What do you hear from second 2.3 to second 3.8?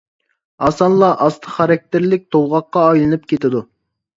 تولغاققا ئايلىنىپ كېتىدۇ.